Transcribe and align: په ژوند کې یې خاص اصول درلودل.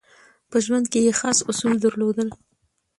په 0.51 0.57
ژوند 0.65 0.85
کې 0.91 0.99
یې 1.05 1.13
خاص 1.19 1.37
اصول 1.51 1.75
درلودل. 1.81 2.29